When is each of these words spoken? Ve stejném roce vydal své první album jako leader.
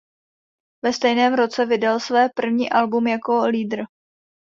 Ve 0.85 0.93
stejném 0.93 1.33
roce 1.33 1.65
vydal 1.65 1.99
své 1.99 2.29
první 2.35 2.69
album 2.69 3.07
jako 3.07 3.33
leader. 3.37 3.83